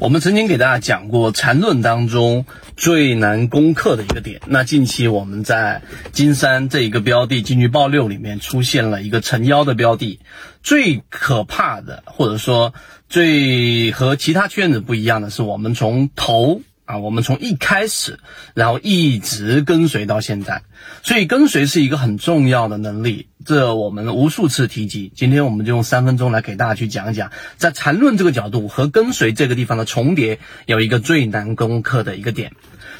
[0.00, 4.40] 我们曾经给大家讲过缠论当中最难攻克的一个点。
[4.46, 5.82] 那近期我们在
[6.12, 10.20] 金山这一个标的进去报六里面出现了一个成妖的标的，
[10.62, 12.74] 最可怕的或者说
[13.08, 16.62] 最和其他圈子不一样的是，我们从头。
[16.88, 18.18] 啊，我们从一开始，
[18.54, 20.62] 然后一直跟随到现在，
[21.02, 25.12] 所以跟随是一个很重要的能力，这我们无数次提及。
[25.14, 32.52] 今天我们就用三分钟来给大家去讲讲，在缠论这个角度和跟随这个地方的重叠，有一个最难攻克的一个点。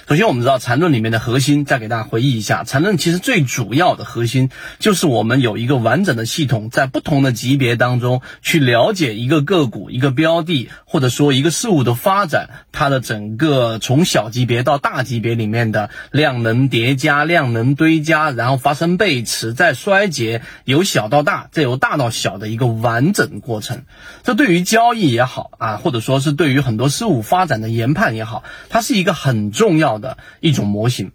[0.09, 23.83] 首先，我们知道缠论里面的核心，再给大家回忆一下，缠论其实最主要的核心就是我们有一个完整的系统，在不同的级别当中去了解一个个股、一个标的，或者说一个事物的发展，它的整个从小级别到大级别里面的量能叠加、量能堆加，然后发生背驰再衰竭，由小到大，再由大到小的一个完整过程。
[24.25, 29.98] 这对于交易也好啊，或者说是对于很多事物发展的研判也好，它是一个很重要。
[30.01, 31.13] 的一种模型，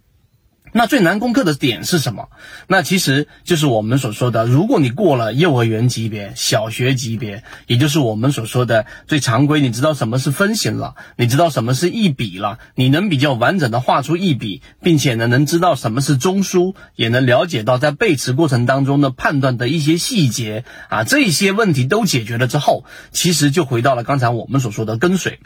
[0.76, 2.30] 那最难攻克的点是什么？
[2.66, 25.38] 那其实就是我们所说的，如果你过了幼儿园级别、小学级别，也就是我们所说的最常规，你知道什么是分型了，你知道什么是一笔了，你能比较完整的画出一笔，并且呢，能知道什么是中枢，也能了解到在背驰过程当中的判断的一些细节啊，这些问题都解决了之后，其实就回到了刚才我们所说的跟随。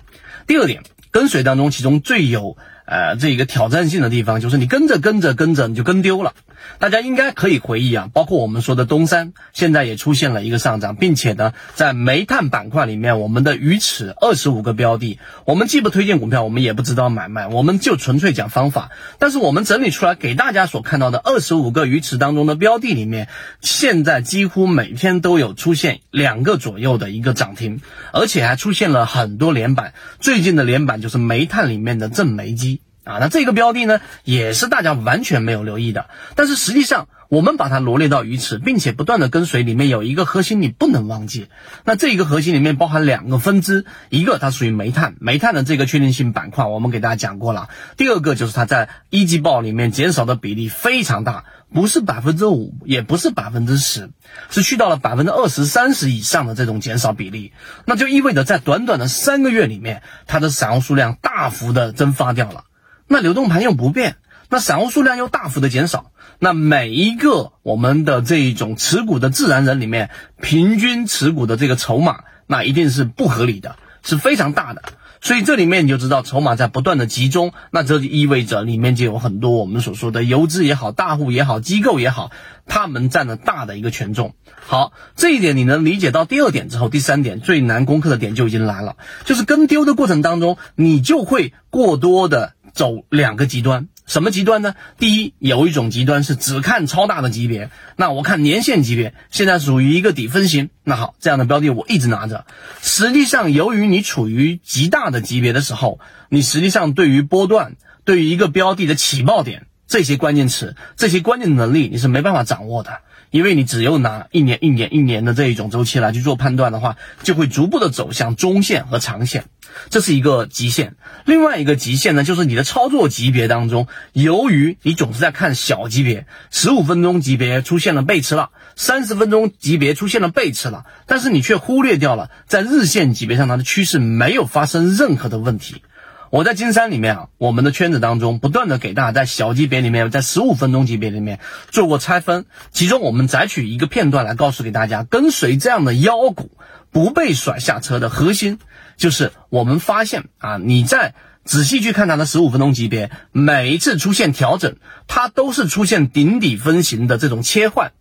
[0.47, 2.57] 第二点，跟随当中，其中最有。
[2.91, 6.33] 呃，这个挑战性的地方就是你跟着跟着跟着你就跟丢了。
[6.79, 18.91] 大家应该可以回忆啊，包括我们说的东山，现在也出现了一个上涨，并且呢，在煤炭板块里面，我们的鱼池二十五个标的，我们既不推荐股票，我们也不知道买卖，我们就纯粹讲方法。
[19.19, 23.29] 但是我们整理出来给大家所看到的二十五个鱼池当中的标的里面，
[23.61, 27.81] 现在几乎每天都有出现两个左右的一个涨停，
[28.13, 29.95] 而且还出现了很多连板。
[30.21, 32.81] 最近的连板就是煤炭里面的正煤机。
[33.09, 36.11] 啊，那这个标的呢，也是大家完全没有留意的。
[36.35, 41.49] 但是实际上，我们把它罗列到鱼池，并且不断的跟随，里面有一个核心你不能忘记。
[41.85, 47.71] 那这一个核心里面包含两个分支，一个它属于煤炭，煤炭的这个确定性板块，我们给大家讲过了。
[47.97, 54.11] 第二个就是它在一季报里面减少的比例非常大，不是百分之五，也不是百分之十，
[54.51, 57.53] 是去到了百分之二十三十以上的这种减少比例。
[57.87, 62.65] 那就意味着在短短的三个月里面，它的散户数量大幅的蒸发掉了。
[63.09, 64.17] 那流动盘又不变，
[64.51, 70.11] 那散户数量又大幅的减少，那每一个我们的这一种持股的自然人里面，
[70.41, 74.83] 平均持股的这个筹码，那一定是不合理的，是非常大的。
[75.21, 82.31] 所以这里面你就知道筹码在不断的集中，那这就意味着里面就有很多我们所说的游资也好、大户也好、机构也好，
[82.67, 84.35] 他们占了大的一个权重。
[84.55, 92.55] 好，这一点你能理解到第二点之后，第三点最难攻克的点就已经来了，就是跟丢的过程当中，你就会过多的。
[92.75, 94.75] 走两个极端，什么极端呢？
[94.99, 100.71] 第一，有一种极端是只看超大的级别，那我看年限级别，现在属于一个底分型。
[100.83, 102.47] 那好，这样的标的我一直拿着。
[102.81, 113.03] 实际上，由于你处于极大的级别的时候，你实际上对于波段，对于一个标的的起爆点这些关键词，这些关键能力，你是没办法掌握的。
[113.31, 119.45] 因为你只有拿一年、一年、一年的这一种周期来去做判断的话，就会逐步的走向中线和长线，
[119.91, 120.97] 这是一个极限。
[121.25, 135.83] 另外一个极限呢，就是你的操作级别当中，由于你总是在看小级别，十五分钟级别出现了背驰了，三十分钟级别出现了背驰了，但是你却忽略掉了在日线级别上它的趋势没有发生任何的问题。
[136.31, 141.41] 我在金山里面啊，我们的圈子当中不断的给大家在小级别里面，在十五分钟级别里面
[141.71, 146.51] 做过拆分，其中我们摘取一个片段来告诉给大家，跟随这样的妖股
[146.91, 148.59] 不被甩下车的核心，
[148.99, 157.93] 就是我们发现啊，你在仔细去看它的十五分钟级别，每一次出现调整，它都是出现顶底分型的这种切换，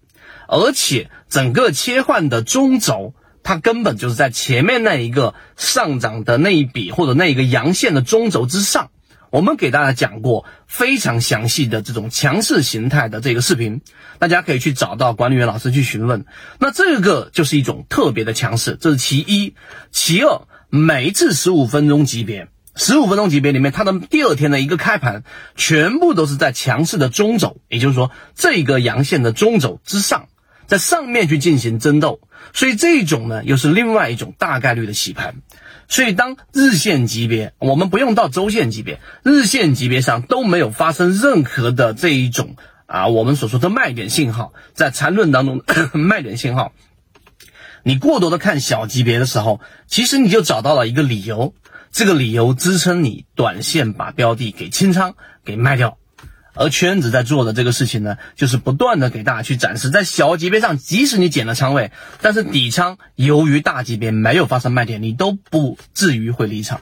[0.50, 3.14] 而且整个切换的中轴。
[3.48, 8.90] 它根本就是在前面那一个上涨的那一笔或者那一个阳线的中轴之上，
[9.32, 13.80] 我们给大家讲过非常详细的这种强势形态的这个视频，
[14.20, 16.26] 大家可以去找到管理员老师去询问。
[16.60, 19.56] 那这个就是一种特别的强势，这是其一。
[19.92, 25.24] 其二，每一次十五分钟级别，十五分钟级别里面，它的第二天的一个开盘，
[25.56, 30.28] 全部都是在强势的中轴，也就是说这个阳线的中轴之上。
[30.66, 32.20] 在上面去进行争斗，
[32.54, 35.36] 所以这种呢又是另外一种大概率的洗盘。
[35.90, 42.58] 所以当日线级别，我们不用到周线级别，日线级别上都没有发生任何的这一种
[42.88, 45.64] 啊，我们所说的卖点信号，在缠论当中
[45.94, 46.74] 卖点信号，
[47.84, 51.54] 你过多的看小级别的时候，其实你就找到了一个理由，
[51.92, 55.16] 这个理由支撑你短线把标的给清仓
[55.46, 55.98] 给卖掉。
[56.58, 66.82] 而圈子在做的这个事情呢，就是不断的给大家去展示，在小级别上，即使你减了仓位，但是底仓由于大级别没有发生卖点，你都不至于会离场。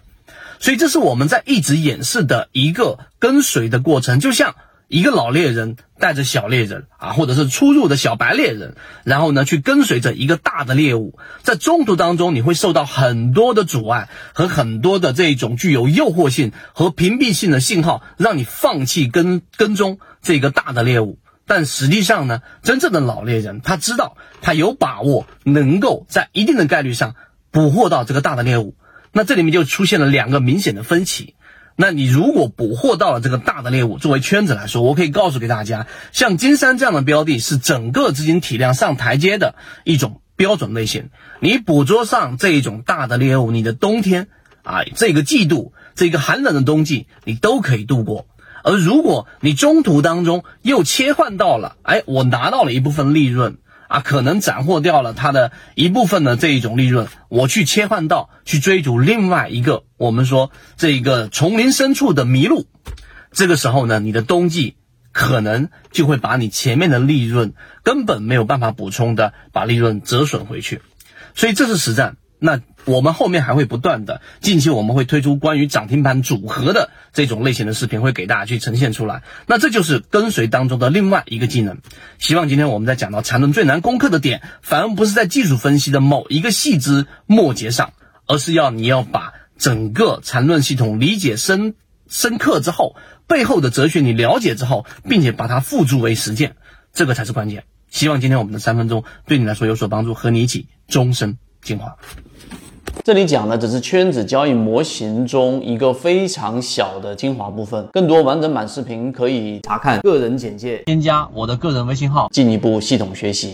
[0.59, 4.55] 所以这是我们在一直演示的一个跟随的过程，就像。
[4.95, 21.19] 一个老猎人带着小猎人啊，或者是初入的小白猎人，然后呢去跟随着一个大的猎物，在中途当中你会受到很多的阻碍和很多的这种具有诱惑性和屏蔽性的信号，让你放弃跟跟踪这个大的猎物。
[21.45, 27.15] 但实际上呢，真正的老猎人他知道他有把握能够在一定的概率上
[27.51, 28.75] 捕获到这个大的猎物。
[29.11, 31.34] 那这里面就出现了两个明显的分歧。
[31.77, 41.09] 那你如果捕获到了这个大的猎物，作为圈子来说，我可以告诉给大家，像金山这样的标的，是整个资金体量上台阶的一种标准类型。
[41.41, 44.29] 你捕捉上这一种大的猎物，你的冬天
[44.63, 48.27] 啊，这个季度，这个寒冷的冬季，你都可以度过。
[48.63, 53.57] 而如果你中途当中又切换到了，哎，我拿到了一部分利润。
[53.87, 62.65] 啊，可能斩获掉了它的一部分的这一种利润，我去切换到去追逐另外一个，我们说这一个丛林深处的麋鹿，
[63.31, 64.75] 这个时候呢，你的冬季
[65.11, 67.53] 可能就会把你前面的利润
[67.83, 70.81] 根本没有办法补充的，把利润折损回去，
[71.35, 72.17] 所以这是实战。
[72.39, 79.23] 那我们后面还会不断的，近期我们会推出关于涨停板组合的这种类型的视频，会给大家去呈现出来。
[79.47, 81.79] 那这就是跟随当中的另外一个技能。
[82.19, 87.93] 希望今天我们在讲到缠论最难攻克的点，反而不是在技术分析的某一个细枝末节上，
[88.27, 91.75] 而是要你要把整个缠论系统理解深
[92.07, 92.95] 深刻之后，
[93.27, 96.55] 背后的哲学你了解之后，并且把它付诸为实践，
[96.93, 97.63] 这个才是关键。
[97.89, 101.93] 希望今天我们的三分钟对你来说有所帮助，和你一起终身精华。
[103.03, 113.53] 这里讲的只是圈子交易模型中一个非常小的精华部分，更多完整版视频可以查看个人简介，添加我的个人微信号，进一步系统学习。